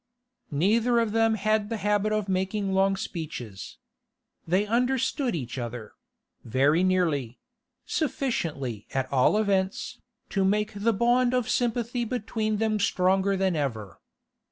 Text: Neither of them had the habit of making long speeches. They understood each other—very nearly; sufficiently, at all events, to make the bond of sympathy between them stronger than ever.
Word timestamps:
Neither 0.49 0.97
of 0.97 1.11
them 1.11 1.35
had 1.35 1.69
the 1.69 1.77
habit 1.77 2.11
of 2.11 2.27
making 2.27 2.73
long 2.73 2.95
speeches. 2.95 3.77
They 4.47 4.65
understood 4.65 5.35
each 5.35 5.59
other—very 5.59 6.83
nearly; 6.83 7.37
sufficiently, 7.85 8.87
at 8.95 9.13
all 9.13 9.37
events, 9.37 9.99
to 10.31 10.43
make 10.43 10.73
the 10.73 10.91
bond 10.91 11.35
of 11.35 11.47
sympathy 11.47 12.03
between 12.03 12.57
them 12.57 12.79
stronger 12.79 13.37
than 13.37 13.55
ever. 13.55 13.99